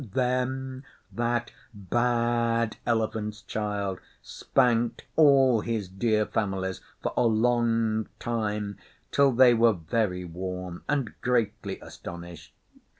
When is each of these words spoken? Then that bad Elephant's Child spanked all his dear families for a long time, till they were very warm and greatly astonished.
Then 0.15 0.83
that 1.11 1.51
bad 1.75 2.77
Elephant's 2.87 3.43
Child 3.43 3.99
spanked 4.23 5.03
all 5.15 5.61
his 5.61 5.87
dear 5.87 6.25
families 6.25 6.81
for 7.03 7.13
a 7.15 7.27
long 7.27 8.07
time, 8.17 8.79
till 9.11 9.31
they 9.31 9.53
were 9.53 9.73
very 9.73 10.25
warm 10.25 10.81
and 10.89 11.13
greatly 11.21 11.79
astonished. 11.81 12.55